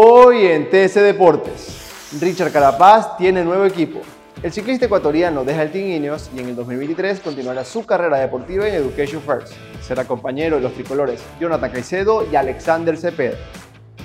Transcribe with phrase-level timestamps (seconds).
[0.00, 3.98] Hoy en TC Deportes, Richard Carapaz tiene nuevo equipo.
[4.44, 8.68] El ciclista ecuatoriano deja el Team Ineos y en el 2023 continuará su carrera deportiva
[8.68, 9.54] en Education First.
[9.82, 13.36] Será compañero de los tricolores Jonathan Caicedo y Alexander Cepeda.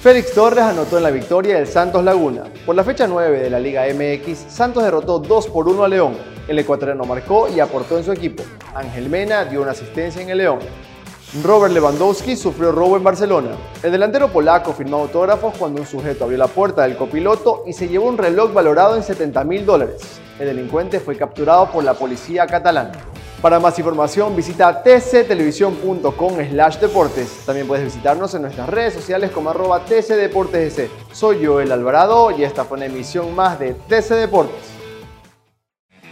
[0.00, 2.42] Félix Torres anotó en la victoria del Santos Laguna.
[2.66, 6.16] Por la fecha 9 de la Liga MX, Santos derrotó 2 por 1 a León.
[6.48, 8.42] El ecuatoriano marcó y aportó en su equipo.
[8.74, 10.58] Ángel Mena dio una asistencia en el León.
[11.42, 13.50] Robert Lewandowski sufrió robo en Barcelona.
[13.82, 17.88] El delantero polaco firmó autógrafos cuando un sujeto abrió la puerta del copiloto y se
[17.88, 20.20] llevó un reloj valorado en 70 mil dólares.
[20.38, 22.92] El delincuente fue capturado por la policía catalana.
[23.42, 27.44] Para más información visita tctelevisión.com slash deportes.
[27.44, 30.88] También puedes visitarnos en nuestras redes sociales como arroba tcdeportes.
[31.12, 34.75] Soy Joel Alvarado y esta fue una emisión más de TC Deportes.